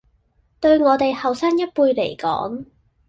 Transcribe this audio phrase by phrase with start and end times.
[0.59, 2.65] 對我哋後生一輩嚟講